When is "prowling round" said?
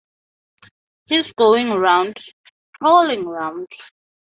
2.79-3.67